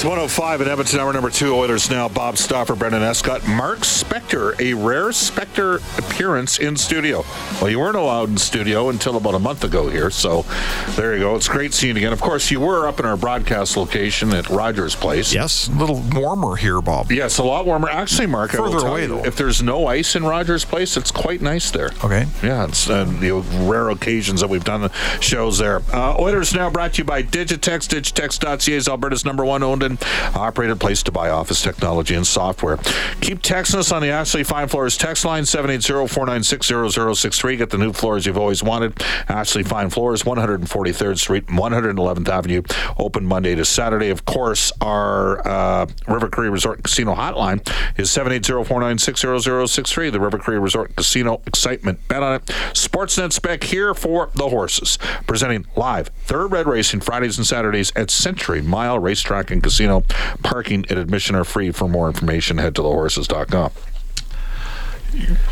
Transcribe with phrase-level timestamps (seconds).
[0.00, 1.54] It's 105 in Edmonton, hour number two.
[1.54, 2.08] Oilers now.
[2.08, 7.22] Bob Stauffer, Brendan Escott, Mark Spector, a rare Spector appearance in studio.
[7.60, 10.46] Well, you weren't allowed in studio until about a month ago here, so
[10.92, 11.36] there you go.
[11.36, 12.14] It's great seeing you again.
[12.14, 15.34] Of course, you were up in our broadcast location at Rogers Place.
[15.34, 17.12] Yes, a little warmer here, Bob.
[17.12, 17.90] Yes, a lot warmer.
[17.90, 19.24] Actually, Mark, Further I will tell away, you, though.
[19.26, 21.90] if there's no ice in Rogers Place, it's quite nice there.
[22.02, 22.26] Okay.
[22.42, 23.32] Yeah, it's uh, the
[23.68, 25.82] rare occasions that we've done the shows there.
[25.92, 27.86] Uh, Oilers now brought to you by Digitex.
[27.86, 29.89] Digitex.ca is Alberta's number one owned
[30.34, 32.76] operated place to buy office technology and software.
[33.20, 37.58] Keep texting us on the Ashley Fine Floors text line 780-496-0063.
[37.58, 39.02] Get the new floors you've always wanted.
[39.28, 42.62] Ashley Fine Floors, 143rd Street, 111th Avenue.
[42.98, 44.10] Open Monday to Saturday.
[44.10, 47.60] Of course, our uh, River Cree Resort Casino hotline
[47.98, 50.12] is 780-496-0063.
[50.12, 52.06] The River Cree Resort Casino excitement.
[52.08, 52.44] Bet on it.
[52.72, 54.98] Sportsnet spec here for the horses.
[55.26, 59.79] Presenting live thoroughbred Racing Fridays and Saturdays at Century Mile Racetrack and Casino.
[59.80, 60.02] You know,
[60.42, 61.70] parking and admission are free.
[61.72, 63.70] For more information, head to thehorses.com.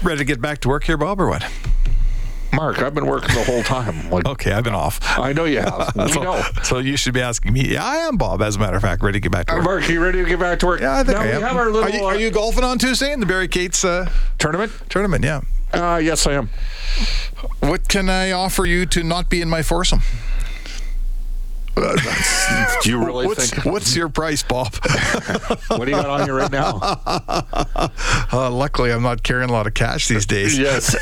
[0.03, 1.44] Ready to get back to work here, Bob, or what?
[2.53, 4.11] Mark, I've been working the whole time.
[4.11, 5.00] Like, Okay, I've been off.
[5.19, 5.93] I know you have.
[5.97, 6.43] We so, know.
[6.62, 7.72] so you should be asking me.
[7.72, 8.41] Yeah, I am, Bob.
[8.43, 9.65] As a matter of fact, ready to get back to Uh, work.
[9.65, 10.81] Mark, you ready to get back to work?
[10.81, 11.43] yeah, I think now I we am.
[11.43, 14.10] have our little are, you, are you golfing on Tuesday in the Barry Cates uh,
[14.39, 14.72] tournament.
[14.91, 15.25] tournament?
[15.25, 15.41] Yeah.
[15.72, 16.50] Uh, yes, I am.
[17.60, 20.00] What can I offer you to not be in my foursome?
[22.83, 23.65] Do you really what's, think?
[23.65, 24.75] what's your price, Bob?
[25.69, 26.78] What do you got on you right now?
[28.33, 30.59] uh, luckily, I'm not carrying a lot of cash these days.
[30.59, 30.94] yes.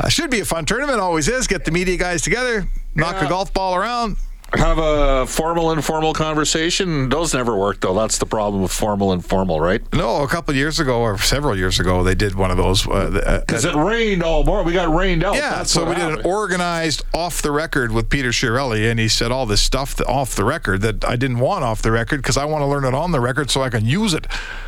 [0.00, 1.00] Uh, should be a fun tournament.
[1.00, 1.46] Always is.
[1.46, 3.26] Get the media guys together, knock Yeah.
[3.26, 4.16] a golf ball around.
[4.56, 7.08] Have a formal, informal conversation.
[7.08, 7.94] Those never work, though.
[7.94, 9.80] That's the problem with formal, and informal, right?
[9.92, 12.86] No, a couple of years ago or several years ago, they did one of those.
[12.86, 14.66] Uh, Because it rained all morning.
[14.66, 15.34] We got rained out.
[15.34, 19.08] Yeah, That's so we did an organized off the record with Peter Chiarelli, and he
[19.08, 22.36] said all this stuff off the record that I didn't want off the record because
[22.36, 24.26] I want to learn it on the record so I can use it.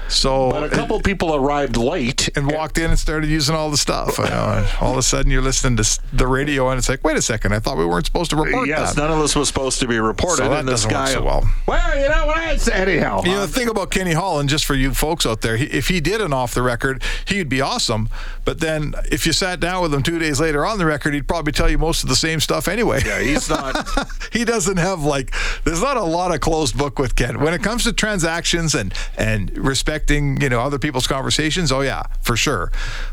[0.08, 2.28] So But a couple people arrived late.
[2.36, 4.18] and walked in and started using all the stuff.
[4.18, 7.16] You know, all of a sudden, you're listening to the radio, and it's like, wait
[7.16, 9.00] a second, I thought we weren't supposed to report Yes, that.
[9.00, 10.44] none of this was supposed to be reported.
[10.44, 11.48] So and this guy, so well.
[11.66, 13.22] Well, you know what I said anyhow.
[13.24, 15.88] You know, the thing about Kenny Holland, just for you folks out there, he, if
[15.88, 18.08] he did an off the record, he'd be awesome.
[18.44, 21.26] But then if you sat down with him two days later on the record, he'd
[21.28, 23.02] probably tell you most of the same stuff anyway.
[23.04, 23.86] yeah, he's not.
[24.32, 25.32] he doesn't have like
[25.64, 28.94] there's not a lot of closed book with Ken when it comes to transactions and
[29.16, 29.50] and
[29.96, 31.72] respecting you know other people's conversations.
[31.72, 32.70] Oh yeah, for sure.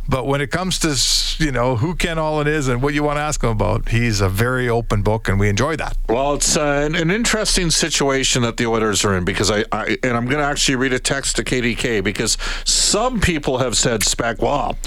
[0.07, 3.17] But when it comes to you know who Ken Holland is and what you want
[3.17, 5.97] to ask him about, he's a very open book, and we enjoy that.
[6.09, 9.97] Well, it's uh, an, an interesting situation that the Oilers are in because I, I
[10.03, 14.03] and I'm going to actually read a text to KDK because some people have said
[14.03, 14.77] spec, well,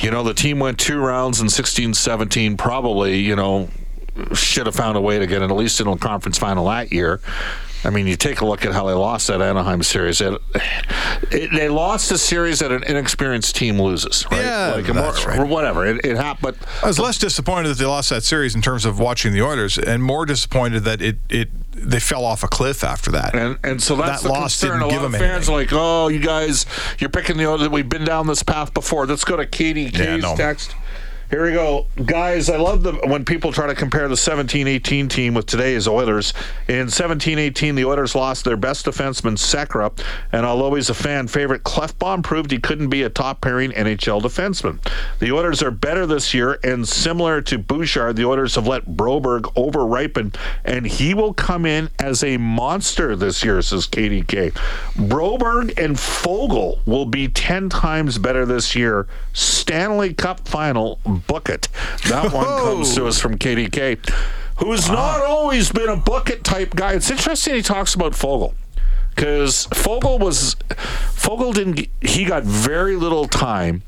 [0.00, 3.68] you know, the team went two rounds in 16 17, probably, you know,
[4.34, 7.20] should have found a way to get at least in a conference final that year.
[7.84, 10.20] I mean, you take a look at how they lost that Anaheim series.
[10.20, 10.40] It,
[11.30, 14.42] it, they lost a series that an inexperienced team loses, right?
[14.44, 15.38] Yeah, like, that's or, right.
[15.38, 15.86] or whatever.
[15.86, 18.84] It, it happened, but I was less disappointed that they lost that series in terms
[18.84, 22.82] of watching the Oilers, and more disappointed that it it they fell off a cliff
[22.82, 23.34] after that.
[23.36, 24.80] And and so that's That the loss concern.
[24.80, 25.54] didn't a give of them fans anything.
[25.54, 26.66] like, oh, you guys,
[26.98, 27.68] you're picking the other.
[27.70, 29.06] We've been down this path before.
[29.06, 30.34] Let's go to Katie Yeah, K's no.
[30.36, 30.74] text.
[31.28, 31.86] Here we go.
[32.04, 36.32] Guys, I love the when people try to compare the 17-18 team with today's Oilers.
[36.68, 39.90] In 17-18, the Oilers lost their best defenseman, Sekera,
[40.30, 44.22] and although he's a fan favorite, Klefbom proved he couldn't be a top pairing NHL
[44.22, 44.78] defenseman.
[45.18, 49.50] The Oilers are better this year, and similar to Bouchard, the Oilers have let Broberg
[49.56, 50.32] over-ripen,
[50.64, 54.52] and he will come in as a monster this year, says KDK.
[54.94, 59.08] Broberg and Foegele will be 10 times better this year.
[59.32, 61.68] Stanley Cup final book it.
[62.08, 64.08] That one comes to us from KDK,
[64.58, 64.94] who's uh-huh.
[64.94, 66.94] not always been a book it type guy.
[66.94, 68.54] It's interesting he talks about Foegele
[69.14, 73.82] because Foegele was Foegele didn't he got very little time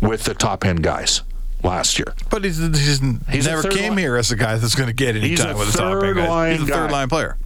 [0.00, 1.22] with the top end guys
[1.62, 2.14] last year.
[2.30, 3.00] But he's, he's,
[3.30, 5.58] He's never came line- here as a guy that's going to get any He's time
[5.58, 6.60] with the top third end guys.
[6.60, 6.92] He's a third guy.
[6.92, 7.36] line player.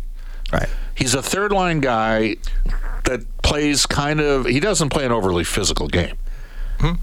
[0.52, 0.68] Right.
[0.94, 2.36] He's a third line guy
[3.04, 6.16] that plays kind of he doesn't play an overly physical game.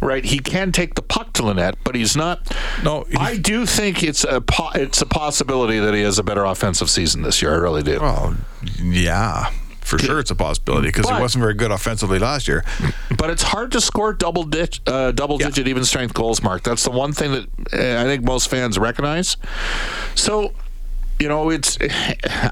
[0.02, 2.56] Right, he can take the puck to the net, but he's not.
[2.84, 6.24] No, he- I do think it's a po- it's a possibility that he has a
[6.24, 7.54] better offensive season this year.
[7.54, 8.00] I really do.
[8.00, 8.36] Well,
[8.82, 9.50] yeah.
[9.82, 12.64] For sure, it's a possibility because he wasn't very good offensively last year.
[13.18, 15.48] But it's hard to score double ditch, uh, double Yeah.
[15.50, 16.64] digit even strength goals, Mark.
[16.64, 19.38] That's the one thing that uh, I think most fans recognize.
[20.16, 20.54] So,
[21.20, 21.78] you know, it's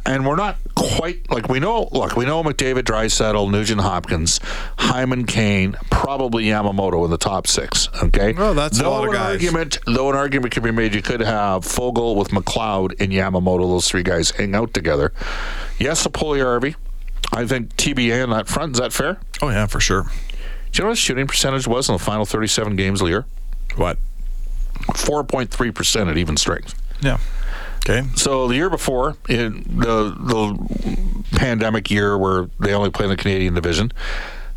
[0.05, 1.89] and we're not quite like we know.
[1.91, 4.39] Look, we know McDavid, Draisaitl, Nugent Hopkins,
[4.77, 7.89] Hyman, Kane, probably Yamamoto in the top six.
[8.03, 9.33] Okay, Well, that's a lot of guys.
[9.33, 9.79] argument.
[9.85, 13.61] Though an argument could be made, you could have Foegele with McLeod and Yamamoto.
[13.69, 15.11] Those three guys hang out together.
[15.79, 16.75] Yes, a Puljujärvi.
[17.33, 18.73] I think TBA on that front.
[18.73, 19.19] Is that fair?
[19.41, 20.03] Oh yeah, for sure.
[20.03, 23.11] Do you know what his shooting percentage was in the final 37 games of the
[23.11, 23.25] year?
[23.75, 23.97] What?
[24.87, 26.79] 4.3% at even strength.
[27.01, 27.17] Yeah.
[27.85, 28.07] Okay.
[28.15, 33.17] So the year before, in the the pandemic year where they only play in the
[33.17, 33.91] Canadian division,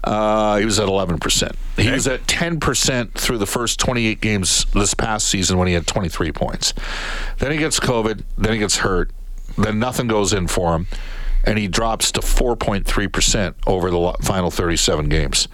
[0.04, 1.52] uh, he was at 11%.
[1.76, 1.92] He Okay.
[1.92, 6.30] was at 10% through the first 28 games this past season when he had 23
[6.30, 6.72] points.
[7.38, 9.10] Then he gets COVID, then he gets hurt,
[9.58, 10.86] then nothing goes in for him.
[11.46, 15.46] And he drops to 4.3% over the final 37 games.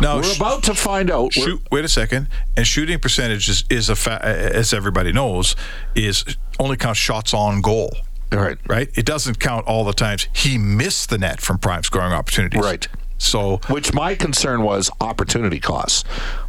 [0.00, 1.32] Now, We're sh- about to find out.
[1.32, 2.28] Shoot, wait a second.
[2.56, 5.54] And shooting percentage is, is a fa- as everybody knows
[5.94, 6.24] is
[6.58, 7.94] only counts shots on goal.
[8.32, 8.58] Right.
[8.66, 8.90] right.
[8.94, 12.60] It doesn't count all the times he missed the net from prime scoring opportunities.
[12.60, 12.86] Right.
[13.18, 16.02] So Which my concern was opportunity costs.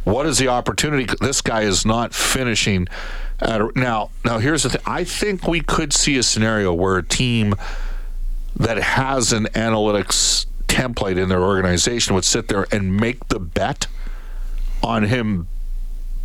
[0.04, 1.06] What is the opportunity?
[1.20, 2.86] This guy is not finishing.
[3.40, 4.82] At a, now, now here's the thing.
[4.86, 7.54] I think we could see a scenario where a team
[8.56, 13.86] that has an analytics template in their organization would sit there and make the bet
[14.82, 15.46] on him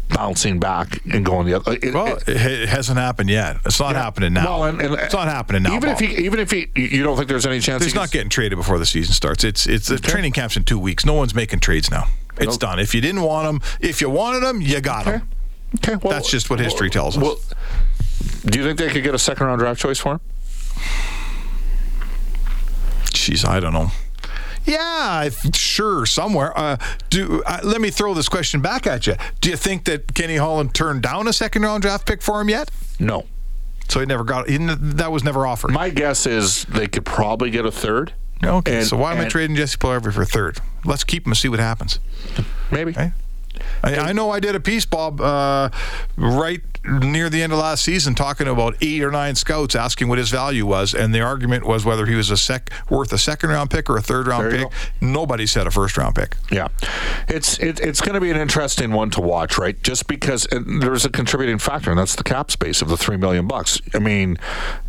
[0.10, 1.74] bouncing back and going the other.
[1.82, 3.58] it- well, it- it, hasn't happened yet.
[3.66, 4.46] It's not happening now.
[4.46, 5.76] well, and, and it's not happening now.
[5.76, 8.12] Even if he, even if he, you don't think there's any chance He's he not
[8.12, 9.44] getting traded before the season starts.
[9.44, 11.06] It's it's the training camp's in two weeks.
[11.06, 12.08] No one's making trades now.
[12.38, 12.80] It's done.
[12.80, 15.28] If you didn't want him, if you wanted him, you got him.
[15.78, 17.24] Okay, well, That's just what history tells us.
[17.24, 17.38] Well,
[18.46, 20.20] do you think they could get a second round draft choice for him?
[23.26, 23.90] Jeez, I don't know.
[24.66, 26.58] Yeah, sure, somewhere.
[26.58, 26.78] Uh,
[27.10, 29.16] do uh, let me throw this question back at you.
[29.42, 32.50] Do you think that Kenny Holland turned down a second round draft pick for him
[32.50, 32.70] yet?
[33.00, 33.26] No.
[33.90, 34.50] So he never got.
[34.50, 35.72] He, that was never offered.
[35.72, 38.14] My guess is they could probably get a third.
[38.44, 40.58] okay, and- so why am I trading Jesse Puljujarvi for a third?
[40.84, 42.00] Let's keep him and see what happens.
[42.72, 42.96] Maybe.
[43.84, 45.70] I, I know I did a piece, Bob, uh,
[46.18, 50.18] right near the end of last season, talking about eight or nine scouts asking what
[50.18, 53.50] his value was, and the argument was whether he was a sec worth a second
[53.50, 54.68] round pick or a third round pick.
[55.02, 56.38] Nobody said a first round pick.
[56.52, 56.68] Yeah,
[57.28, 59.82] it's it, it's going to be an interesting one to watch, right?
[59.84, 63.48] Just because there's a contributing factor, and that's the cap space of the three million
[63.48, 63.82] bucks.
[63.94, 64.38] I mean,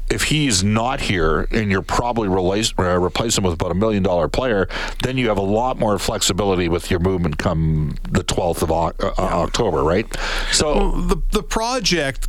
[0.08, 4.02] if he's not here and you're probably replace, uh, replace him with about a million
[4.02, 4.68] dollar player,
[5.02, 9.02] then you have a lot more flexibility with your movement come the 12th of Oc-
[9.02, 10.06] uh, October, right?
[10.52, 12.28] So the the project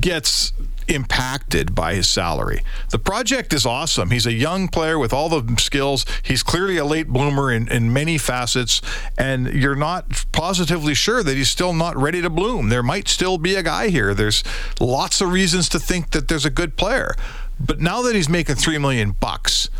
[0.00, 0.52] gets
[0.88, 2.62] impacted by his salary.
[2.90, 4.10] The project is awesome.
[4.10, 6.04] He's a young player with all the skills.
[6.22, 8.80] He's clearly a late bloomer in, in many facets,
[9.18, 12.68] and you're not positively sure that he's still not ready to bloom.
[12.68, 14.14] There might still be a guy here.
[14.14, 14.42] There's
[14.80, 17.14] lots of reasons to think that there's a good player.
[17.58, 19.70] But now that he's making three million bucks,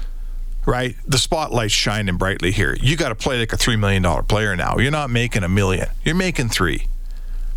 [0.66, 0.96] right?
[1.06, 2.76] The spotlight's shining brightly here.
[2.80, 4.78] You got to play like a three million dollar player now.
[4.78, 5.88] You're not making a million.
[6.04, 6.86] You're making three.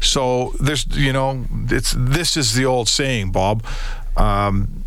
[0.01, 3.63] So there's, you know, it's this is the old saying, Bob.
[4.15, 4.83] Um,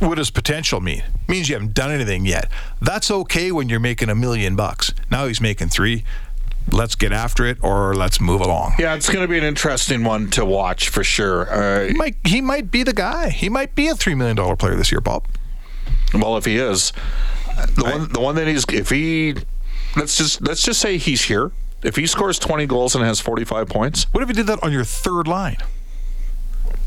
[0.00, 0.98] what does potential mean?
[0.98, 2.48] It means you haven't done anything yet.
[2.80, 4.92] That's okay when you're making a million bucks.
[5.10, 6.04] Now he's making three.
[6.72, 8.74] Let's get after it, or let's move along.
[8.78, 11.50] yeah, it's going to be an interesting one to watch for sure.
[11.52, 13.28] Uh, He might, he might be the guy.
[13.28, 15.26] He might be a three million dollar player this year, Bob.
[16.14, 16.92] Well, if he is,
[17.74, 19.34] the one the one that he's if he
[19.96, 21.52] let's just let's just say he's here
[21.84, 24.72] If he scores 20 goals and has 45 points, What if you did that on
[24.72, 25.58] your third line?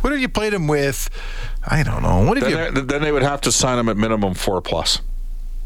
[0.01, 1.09] What if you played him with,
[1.65, 2.23] I don't know.
[2.25, 2.55] What if you?
[2.55, 5.01] then, they, then they would have to sign him at minimum four plus.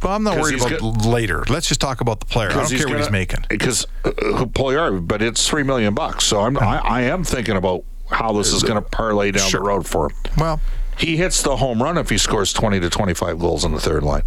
[0.02, 1.44] Well, I'm not 'cause worried he's about later.
[1.48, 2.50] Let's just talk about the player.
[2.50, 3.46] I don't care what he's making.
[3.50, 6.26] Because uh, but it's three million bucks.
[6.26, 9.60] So I'm I, I am thinking about how this is going to parlay down Sure.
[9.60, 10.16] the road for him.
[10.38, 10.60] Well,
[10.98, 14.04] He hits the home run if he scores 20 to 25 goals on the third
[14.04, 14.24] line.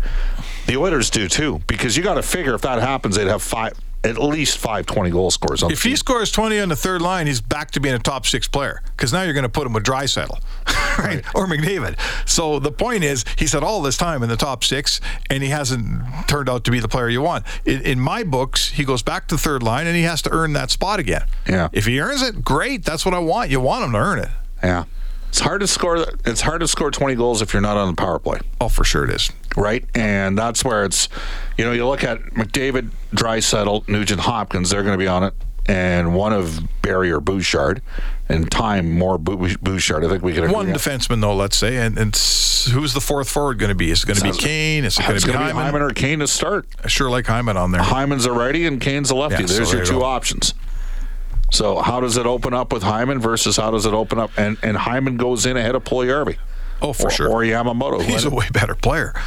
[0.66, 3.73] The Oilers do too, because you got to figure if that happens, they'd have five,
[4.04, 7.26] at least five 20 goal scores on if he scores 20 on the third line,
[7.26, 9.73] he's back to being a top six player because now you're going to put him
[9.73, 10.38] with Draisaitl,
[10.99, 11.25] right?
[11.34, 11.99] Or McDavid.
[12.28, 15.49] So the point is, he's had all this time in the top six, and he
[15.49, 17.44] hasn't turned out to be the player you want.
[17.64, 20.52] In, in my books, he goes back to third line, and he has to earn
[20.52, 21.25] that spot again.
[21.49, 21.68] Yeah.
[21.73, 22.84] If he earns it, great.
[22.84, 23.50] That's what I want.
[23.50, 24.28] You want him to earn it.
[24.62, 24.84] Yeah.
[25.35, 26.07] It's hard to score.
[26.25, 28.85] It's hard to score 20 goals if you're not on the power play, Oh, for
[28.85, 29.33] sure it is.
[29.57, 29.85] right?
[29.93, 31.09] And that's where it's,
[31.59, 34.71] you know, you look at McDavid, Draisaitl, Nugent Hopkins.
[34.71, 35.35] They're going to be on it,
[35.67, 37.83] and one of Barrie or Bouchard,
[38.29, 40.05] and time more Bouchard.
[40.05, 40.73] I think we could agree One on.
[40.73, 41.79] defenseman, though, let's say.
[41.79, 42.14] And, and
[42.73, 43.91] who's the fourth forward going to be?
[43.91, 44.85] Is it going to be Kane?
[44.85, 45.57] Is it going to be be Hyman?
[45.57, 46.69] Hyman or Kane to start.
[46.85, 47.83] I sure like Hyman on there.
[47.83, 49.43] Hyman's a righty and Kane's a lefty.
[49.43, 50.55] Yeah, There's there your two options.
[51.54, 54.30] So how does it open up with Hyman versus how does it open up?
[54.37, 56.37] And and Hyman goes in ahead of Puljujärvi.
[56.82, 57.28] Oh, for or, sure.
[57.30, 58.02] Or Yamamoto.
[58.02, 59.14] He's a way better player.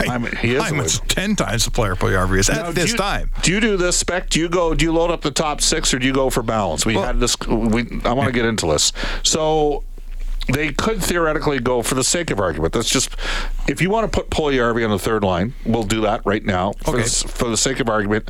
[0.00, 2.92] I mean, he is Hyman's ten times the player Puljujärvi is Now, at do this
[2.92, 3.30] you- time.
[3.42, 4.30] Do you do this spec?
[4.30, 4.74] Do you go?
[4.74, 6.86] Do you load up the top six, or do you go for balance?
[6.86, 7.36] We Well- had this.
[7.46, 8.92] We I want to get into this.
[9.22, 9.84] So
[10.50, 12.72] they could theoretically go for the sake of argument.
[12.72, 13.14] That's just
[13.68, 16.72] if you want to put Puljujärvi on the third line, we'll do that right now
[16.82, 17.02] for, Okay.
[17.02, 18.26] the, for the sake of argument,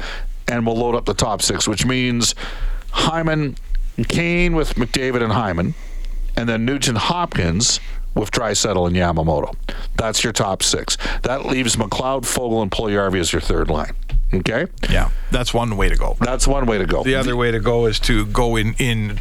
[0.48, 2.34] and we'll load up the top six, which means
[2.92, 3.56] Hyman,
[4.08, 5.74] Kane with McDavid and Hyman,
[6.36, 7.80] and then Nugent Hopkins
[8.14, 9.54] with Draisaitl and Yamamoto.
[9.96, 10.96] That's your top six.
[11.22, 13.92] That leaves McLeod, Foegele, and Puljujärvi as your third line.
[14.32, 16.16] Okay, Yeah, that's one way to go.
[16.20, 17.02] that's one way to go.
[17.02, 19.18] The other way to go is to go in in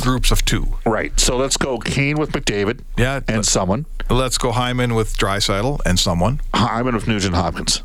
[0.00, 0.76] groups of two.
[0.86, 1.18] Right.
[1.18, 2.78] So let's go Kane with McDavid.
[2.96, 3.86] Yeah, And but- someone.
[4.08, 6.40] Let's go Hyman with Draisaitl and someone.
[6.54, 7.82] Hyman with Nugent Hopkins.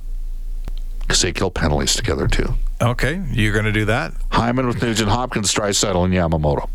[0.99, 2.53] Because they kill penalties together too.
[2.81, 4.13] Okay, you're going to do that.
[4.31, 6.69] Hyman with Nugent Hopkins, Draisaitl, and Yamamoto.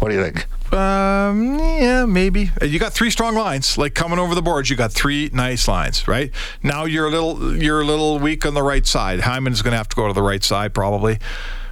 [0.00, 0.46] What do you think?
[0.72, 2.50] Um, yeah, maybe.
[2.60, 4.70] Uh, You got three strong lines, like coming over the boards.
[4.70, 6.32] You got three nice lines, right?
[6.62, 9.20] Now you're a little you're a little weak on the right side.
[9.20, 11.18] Hyman's going to have to go to the right side probably.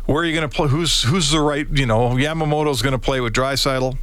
[0.07, 0.69] Where are you going to play?
[0.69, 1.67] Who's who's the right?
[1.71, 3.97] You know, Yamamoto's going to play with Draisaitl.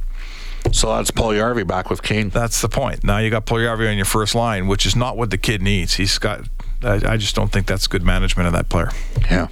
[0.72, 2.28] So that's Puljujärvi back with Kane.
[2.30, 3.04] That's the point.
[3.04, 5.94] Now you got Puljujärvi on your first line, which is not what the kid needs.
[5.94, 6.40] He's got.
[6.82, 8.90] I, I just don't think that's good management of that player.
[9.30, 9.48] Yeah.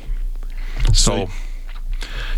[0.92, 1.28] So,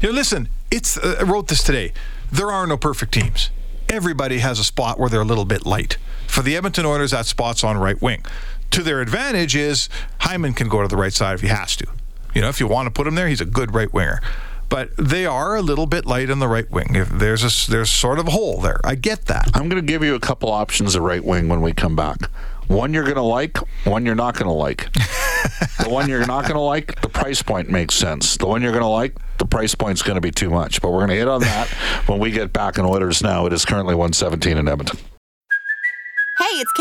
[0.00, 0.49] you know, listen.
[0.71, 0.99] It's.
[0.99, 1.93] Uh, I wrote this today.
[2.31, 3.50] There are no perfect teams.
[3.88, 5.97] Everybody has a spot where they're a little bit light.
[6.26, 8.25] For the Edmonton Oilers, that spot's on right wing.
[8.73, 9.88] To their advantage is
[10.19, 11.87] Hyman can go to the right side if he has to.
[12.35, 14.21] You know, if you want to put him there, he's a good right winger.
[14.69, 16.97] But they are a little bit light on the right wing.
[16.97, 18.81] If there's a there's sort of a hole there.
[18.85, 19.50] I get that.
[19.55, 22.28] I'm going to give you a couple options of right wing when we come back.
[22.69, 24.93] One you're going to like, one you're not going to like.
[24.93, 28.37] the one you're not going to like, the price point makes sense.
[28.37, 30.83] The one you're going to like, the price point's going to be too much.
[30.83, 31.69] But we're going to hit on that
[32.07, 33.47] when we get back in Oilers now.
[33.47, 34.99] It is currently 117 in Edmonton.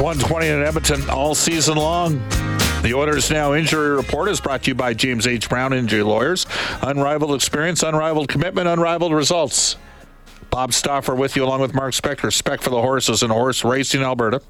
[0.00, 2.14] 120 in Edmonton all season long.
[2.80, 5.50] The Oilers Now Injury Report is brought to you by James H.
[5.50, 6.46] Brown Injury Lawyers.
[6.80, 9.76] Unrivaled experience, unrivaled commitment, unrivaled results.
[10.50, 12.32] Bob Stauffer with you along with Mark Spector.
[12.32, 14.42] Spec for the Horses and Horse Racing, Alberta.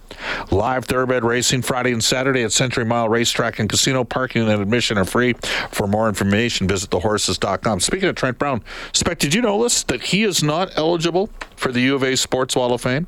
[0.50, 4.02] Live thoroughbred racing Friday and Saturday at Century Mile Racetrack and Casino.
[4.04, 5.34] Parking and admission are free.
[5.70, 7.80] For more information, visit thehorses.com.
[7.80, 11.80] Speaking of Trent Brown, Spec, did you notice that he is not eligible for the
[11.82, 13.06] U of A Sports Wall of Fame?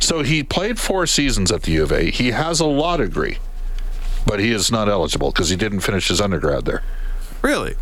[0.00, 2.10] So he played four seasons at the U of A.
[2.10, 3.38] He has a law degree,
[4.26, 6.82] but he is not eligible because he didn't finish his undergrad there.
[7.42, 7.74] Really?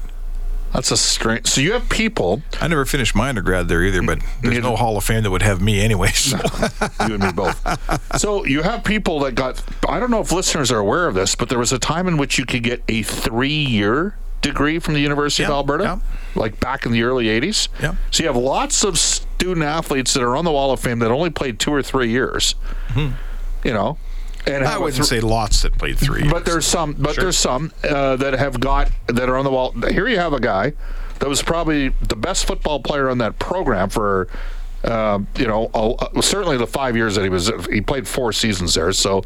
[0.72, 1.46] That's a strange.
[1.46, 4.96] So you have people, I never finished my undergrad there either, but there's no Hall
[4.96, 6.08] of Fame that would have me anyway.
[6.10, 6.38] So.
[7.08, 8.20] you and me both.
[8.20, 9.62] So you have people that got.
[9.88, 12.16] I don't know if listeners are aware of this, but there was a time in
[12.16, 15.98] which you could get a three-year degree from the University of Alberta, yeah.
[16.34, 17.68] like back in the early '80s.
[17.80, 17.96] Yeah.
[18.10, 21.10] So you have lots of student athletes that are on the Wall of Fame that
[21.10, 22.54] only played two or three years.
[22.90, 23.10] Hmm.
[23.64, 23.98] You know,
[24.46, 26.28] And I wouldn't th- say lots that played three.
[26.28, 29.72] But there's some, but there's some uh, that have got that are on the wall.
[29.72, 30.72] Here you have a guy
[31.18, 34.28] that was probably the best football player on that program for,
[34.84, 37.50] uh, you know, uh, certainly the five years that he was.
[37.70, 38.92] He played four seasons there.
[38.92, 39.22] So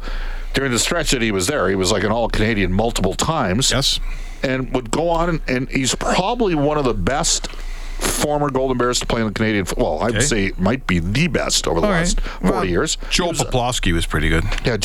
[0.53, 3.71] during the stretch that he was there, he was like an All Canadian multiple times.
[3.71, 3.99] Yes.
[4.43, 7.47] and would go on, and, and he's probably one of the best.
[7.95, 10.01] Former Golden Bears to play in the Canadian football.
[10.01, 10.25] I would Okay.
[10.25, 11.99] say might be the best over the All right.
[11.99, 12.97] last 40 Well, years.
[13.09, 14.43] Joel was Poplawski was pretty good.
[14.65, 14.75] yeah,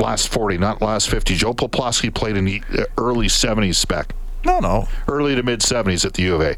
[0.00, 1.34] last 40, not last 50.
[1.36, 4.14] Joe Poplawski played in the uh, early 70s spec,
[4.44, 4.88] No, no.
[5.08, 6.56] early to mid 70s at the U of A.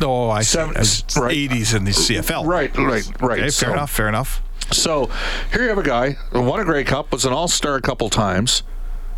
[0.00, 0.52] No, I see.
[0.58, 1.34] Seven- As right.
[1.36, 2.46] 80s in the CFL.
[2.46, 3.38] Right, right, right.
[3.40, 4.42] Okay, so, fair enough, fair enough.
[4.72, 5.10] So
[5.52, 7.80] here you have a guy who won a Grey Cup, was an All Star a
[7.82, 8.62] couple times.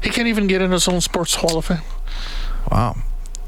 [0.03, 1.79] He can't even get in his own Sports Hall of Fame.
[2.71, 2.97] Wow.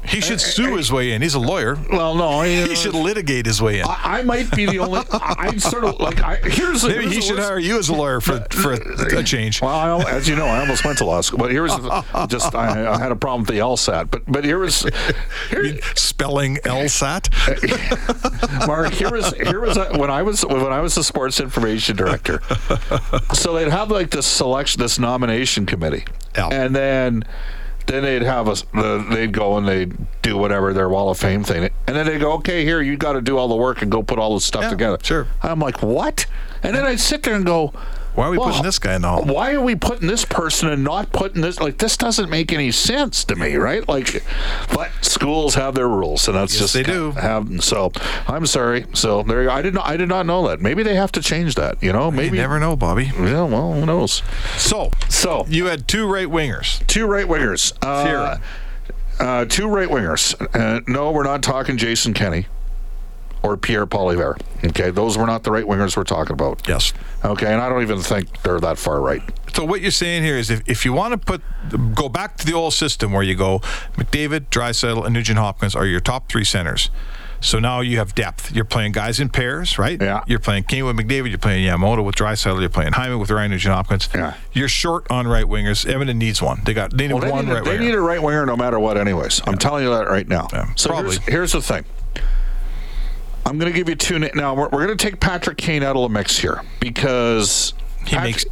[0.07, 1.21] He should sue his way in.
[1.21, 1.77] He's a lawyer.
[1.91, 3.85] Well, no, He should uh, litigate his way in.
[3.85, 5.01] I, I might be the only.
[5.11, 6.21] I, I'm sort of like.
[6.21, 8.73] I, here's the- Maybe here's he should worst- hire you as a lawyer for, for
[8.73, 9.61] a, a change.
[9.61, 11.75] Well, I, as you know, I almost went to law school, but here was
[12.29, 14.09] just I, I had a problem with the LSAT.
[14.11, 14.85] But but here was
[15.49, 17.29] here, Spelling LSAT.
[18.67, 21.95] Mark, here was here was a, when I was when I was the sports information
[21.95, 22.41] director.
[23.33, 26.47] So they'd have like this selection, this nomination committee, Yeah.
[26.49, 27.23] and then
[27.87, 28.63] then they'd have us.
[28.73, 32.19] The, they'd go and they'd do whatever their Wall of Fame thing, and then they
[32.19, 34.45] go, okay, here you got to do all the work and go put all this
[34.45, 34.97] stuff Yeah, together.
[35.01, 35.27] sure.
[35.41, 36.25] I'm like, what?
[36.63, 37.73] And then I'd sit there and go.
[38.17, 39.25] Why are we well, putting this guy in the hall?
[39.25, 41.59] Why are we putting this person and not putting this?
[41.59, 43.87] Like this doesn't make any sense to me, right?
[43.87, 44.23] Like,
[44.73, 47.11] but schools have their rules, and that's Yes, just they do.
[47.11, 47.91] Have so.
[48.27, 48.87] I'm sorry.
[48.95, 49.53] So there you go.
[49.53, 49.85] I did not.
[49.85, 50.59] I did not know that.
[50.61, 51.83] Maybe they have to change that.
[51.83, 52.37] You know, You maybe.
[52.39, 53.11] never know, Bobby.
[53.19, 53.43] Yeah.
[53.43, 54.23] Well, who knows?
[54.57, 56.85] So, So you had two right wingers.
[56.87, 57.71] two right wingers.
[57.83, 58.37] Uh,
[59.19, 60.33] uh, two right wingers.
[60.55, 62.47] Uh, no, we're not talking Jason Kenney
[63.47, 64.39] or Pierre Poilievre.
[64.65, 66.67] Okay, those were not the right wingers we're talking about.
[66.67, 66.93] Yes.
[67.23, 69.21] Okay, and I don't even think they're that far right.
[69.53, 71.41] So what you're saying here is if, if you want to put
[71.95, 73.59] go back to the old system where you go
[73.95, 76.89] McDavid, Draisaitl, and Nugent Hopkins are your top three centers.
[77.39, 78.51] So now you have depth.
[78.51, 80.01] You're playing guys in pairs, right?
[80.01, 80.23] Yeah.
[80.25, 81.29] You're playing King with McDavid.
[81.29, 82.59] You're playing Yamamoto with Draisaitl.
[82.59, 84.09] You're playing Hyman with Ryan Nugent Hopkins.
[84.13, 84.33] Yeah.
[84.53, 85.87] You're short on right wingers.
[85.87, 86.61] Edmonton needs one.
[86.65, 87.83] They got they need Well, they, one need a, right they winger.
[87.85, 89.41] need a right winger no matter what, anyways.
[89.45, 90.47] I'm telling you that right now.
[90.51, 90.95] Yeah, so.
[90.95, 91.85] Here's, here's the thing.
[93.47, 94.19] I'm going to give you two.
[94.19, 97.73] Now we're, we're going to take Patrick Kane out of the mix here because
[98.05, 98.45] he Patrick- makes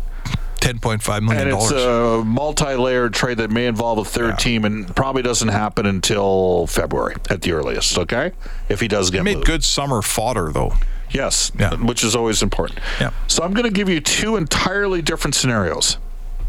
[0.61, 4.65] ten point five million and it's a multi-layered trade that may involve a third team
[4.65, 7.97] and probably doesn't happen until February at the earliest.
[7.99, 8.31] Okay,
[8.69, 9.47] if he does get made moved.
[9.47, 10.73] good summer fodder though.
[11.11, 11.75] Yes, Yeah.
[11.75, 12.79] which is always important.
[12.99, 13.11] Yeah.
[13.27, 15.97] So I'm going to give you two entirely different scenarios.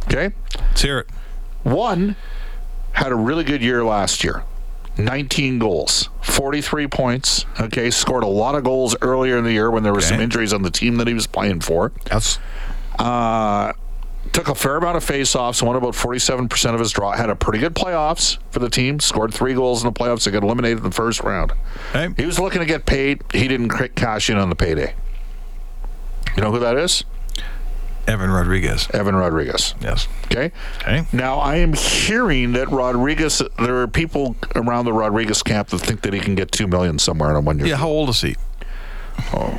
[0.06, 0.34] Okay.
[0.58, 1.08] Let's hear it.
[1.62, 2.16] One
[2.92, 4.42] had a really good year last year.
[4.98, 7.44] 19 goals, 43 points.
[7.60, 10.52] Okay, scored a lot of goals earlier in the year when there were some injuries
[10.52, 11.92] on the team that he was playing for.
[12.06, 12.38] That's
[12.98, 13.72] Uh,
[14.32, 17.12] took a fair amount of faceoffs, won about 47% of his draw.
[17.12, 18.98] Had a pretty good playoffs for the team.
[19.00, 20.24] Scored three goals in the playoffs.
[20.24, 21.52] They got eliminated in the first round.
[21.94, 22.12] okay.
[22.16, 23.22] He was looking to get paid.
[23.32, 24.94] He didn't cash in on the payday.
[26.36, 27.04] You know who that is?
[28.06, 28.88] Evan Rodrigues.
[28.90, 29.74] Evan Rodrigues.
[29.80, 30.06] Yes.
[30.26, 30.52] Okay.
[30.78, 31.06] Okay.
[31.12, 33.42] Now I am hearing that Rodrigues.
[33.58, 36.98] There are people around the Rodrigues camp that think that he can get two million
[36.98, 37.68] somewhere in a one year.
[37.68, 37.76] Yeah.
[37.76, 38.36] How old is he?
[39.32, 39.58] Oh.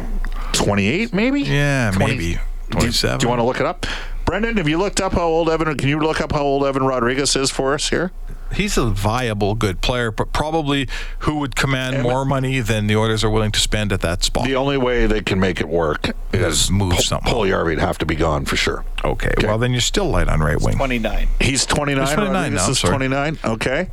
[0.54, 1.42] Twenty-eight, maybe.
[1.42, 2.40] Yeah, 20 maybe Do
[2.72, 3.20] twenty-seven.
[3.20, 3.86] Do you want to look it up,
[4.26, 4.58] Brendan?
[4.58, 5.76] Have you looked up how old Evan?
[5.78, 8.12] Can you look up how old Evan Rodrigues is for us here?
[8.54, 10.88] He's a viable, good player, but probably
[11.20, 14.46] who would command more money than the Oilers are willing to spend at that spot.
[14.46, 17.32] The only way they can make it work is Move Pu- something.
[17.34, 18.86] Puljujärvi have to be gone for sure.
[19.04, 20.76] okay, well then you're still light on right wing.
[20.76, 21.28] 29.
[21.42, 22.06] He's 29.
[22.06, 22.92] He's 29 Rodrigues now, is sorry.
[22.92, 23.38] 29.
[23.44, 23.90] Okay.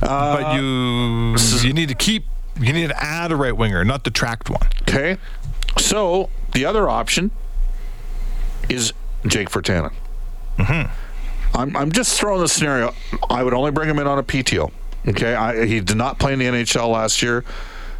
[0.00, 2.24] but you you need to keep
[2.60, 4.68] you need to add a right winger, not detract one.
[4.82, 5.16] Okay.
[5.76, 7.30] So the other option
[8.68, 8.92] is
[9.26, 9.92] Jake Virtanen.
[10.58, 10.92] Mm-hmm.
[11.54, 12.94] I'm, I'm just throwing the scenario.
[13.30, 14.70] I would only bring him in on a PTO.
[15.08, 15.34] Okay.
[15.34, 17.44] I, he did not play in the NHL last year.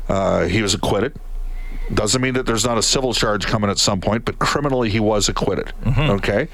[0.08, 1.14] Uh, he was acquitted.
[1.92, 5.00] Doesn't mean that there's not a civil charge coming at some point, but criminally he
[5.00, 5.72] was acquitted.
[5.84, 6.10] Mm-hmm.
[6.10, 6.48] Okay.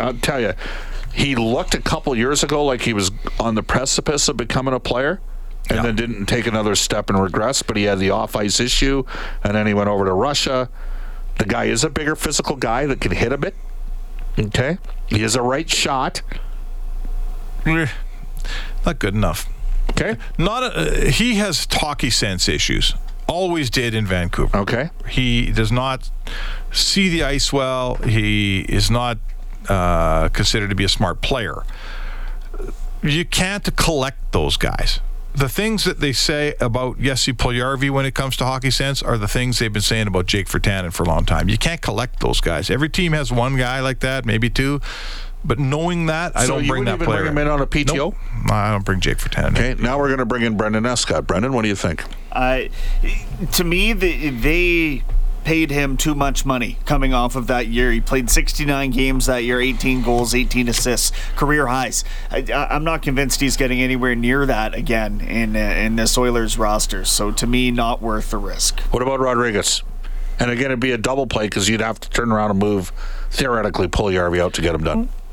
[0.00, 0.52] I'll tell you,
[1.12, 4.80] he looked a couple years ago like he was on the precipice of becoming a
[4.80, 5.20] player
[5.68, 5.82] and Yeah.
[5.82, 9.04] then didn't take another step and regress, but he had the off ice issue
[9.42, 10.68] and then he went over to Russia.
[11.38, 13.54] The guy is a bigger physical guy that can hit a bit.
[14.38, 14.78] Okay.
[15.06, 16.22] He has a right shot.
[17.66, 17.86] Eh,
[18.84, 19.48] Not good enough.
[19.90, 20.16] Okay.
[20.38, 22.94] Not a, uh, he has hockey sense issues.
[23.26, 24.56] Always did in Vancouver.
[24.58, 24.90] Okay.
[25.08, 26.10] He does not
[26.72, 27.94] see the ice well.
[27.96, 29.18] He is not
[29.68, 31.62] uh, considered to be a smart player.
[33.02, 35.00] You can't collect those guys.
[35.34, 39.18] The things that they say about Jesse Puljujärvi when it comes to hockey sense are
[39.18, 41.48] the things they've been saying about Jake Virtanen for a long time.
[41.48, 42.70] You can't collect those guys.
[42.70, 44.80] Every team has one guy like that, maybe two.
[45.44, 47.22] But knowing that, I So don't you bring wouldn't that even player.
[47.24, 47.94] bring him in on a PTO?
[47.96, 48.14] Nope.
[48.46, 49.48] No, I don't bring Jake Virtanen.
[49.48, 49.56] in.
[49.72, 51.26] Okay, now we're going to bring in Brendan Escott.
[51.26, 52.04] Brendan, what do you think?
[52.32, 52.62] Uh,
[53.52, 55.02] to me, the, they
[55.44, 57.92] paid him too much money coming off of that year.
[57.92, 62.04] He played 69 games that year, 18 goals, 18 assists, career highs.
[62.30, 67.04] I, I'm not convinced he's getting anywhere near that again in in this Oilers roster.
[67.04, 68.80] So to me, not worth the risk.
[68.90, 69.82] What about Rodrigues?
[70.38, 72.92] And again, it'd be a double play because you'd have to turn around and move,
[73.30, 75.08] theoretically, Puljujärvi out to get him done.
[75.08, 75.23] Uh,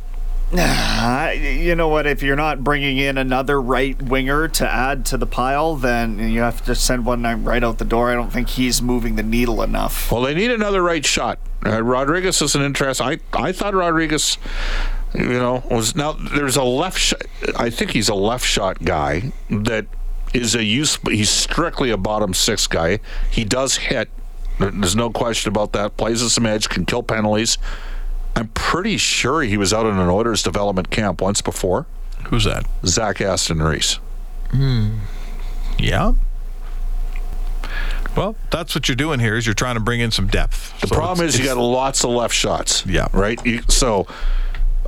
[0.53, 2.05] you know what?
[2.05, 6.41] If you're not bringing in another right winger to add to the pile, then you
[6.41, 8.11] have to send one right out the door.
[8.11, 10.11] I don't think he's moving the needle enough.
[10.11, 11.39] Well, they need another right shot.
[11.65, 12.99] Uh, Rodrigues is an interest.
[12.99, 14.37] I I thought Rodrigues,
[15.13, 16.99] you know, was now there's a left.
[16.99, 17.13] Sh-
[17.55, 19.85] I think he's a left shot guy that
[20.33, 20.97] is a use.
[21.07, 22.99] He's strictly a bottom six guy.
[23.29, 24.09] He does hit.
[24.59, 25.95] There's no question about that.
[25.95, 27.57] Plays with some edge, can kill penalties.
[28.35, 31.85] I'm pretty sure he was out in an Oilers development camp once before.
[32.27, 32.65] Who's that?
[32.85, 33.99] Zach Aston Reese.
[34.51, 34.99] Hmm.
[35.77, 36.13] Yeah.
[38.15, 39.37] Well, that's what you're doing here.
[39.37, 40.79] Is you're trying to bring in some depth.
[40.81, 42.85] The So problem it's- is you got lots of left shots.
[42.85, 43.07] Yeah.
[43.13, 43.43] Right.
[43.45, 44.05] You, so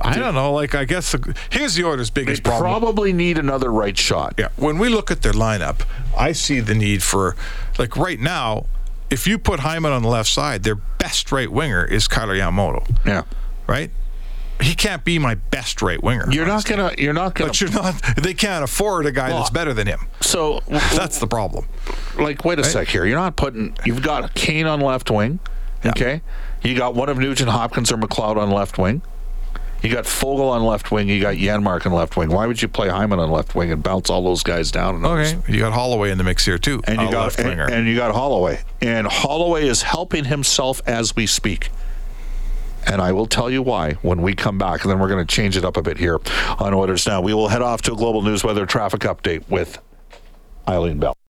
[0.02, 0.52] I don't know.
[0.52, 2.62] Like I guess the, here's the Oilers' they biggest problem.
[2.64, 4.34] probably need another right shot.
[4.38, 4.48] Yeah.
[4.56, 5.80] When we look at their lineup,
[6.16, 7.34] I see the need for,
[7.78, 8.66] like right now,
[9.14, 12.84] if you put Hyman on the left side, their best right winger is Kailer Yamamoto,
[13.06, 13.22] Yeah.
[13.68, 13.90] right?
[14.60, 16.26] He can't be my best right winger.
[16.30, 16.92] You're not gonna.
[16.98, 17.48] You're not gonna.
[17.50, 17.94] But you're not.
[18.16, 20.00] They can't afford a guy that's better than him.
[20.20, 21.66] so That's the problem.
[22.18, 23.04] like, wait a sec here.
[23.04, 23.76] You're not putting.
[23.84, 25.38] You've got Kane on left wing.
[25.84, 26.22] Okay.
[26.62, 29.02] You got one of Nugent Hopkins or McLeod on left wing.
[29.84, 31.10] You got Foegele on left wing.
[31.10, 32.30] You got Janmark on left wing.
[32.30, 34.94] Why would you play Hyman on left wing and bounce all those guys down?
[34.96, 35.38] And Okay.
[35.46, 36.80] You got Holloway in the mix here too.
[36.86, 37.70] And you got left and, winger.
[37.70, 38.62] and you got Holloway.
[38.80, 41.70] And Holloway is helping himself as we speak.
[42.86, 44.82] And I will tell you why when we come back.
[44.84, 46.18] And then we're going to change it up a bit here
[46.58, 47.20] on Oilers Now.
[47.20, 49.78] We will head off to a global news weather traffic update with
[50.66, 51.13] Eileen Bell.